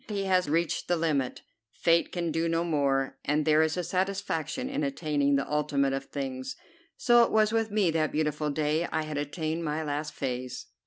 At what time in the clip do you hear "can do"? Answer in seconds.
2.11-2.49